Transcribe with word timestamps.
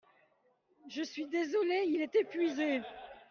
Je 0.89 1.03
suis 1.03 1.27
désolé, 1.27 1.83
il 1.89 2.01
est 2.01 2.15
epuisé. 2.15 2.81